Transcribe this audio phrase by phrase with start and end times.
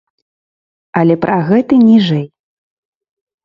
[1.03, 2.27] Але пра гэты ніжэй.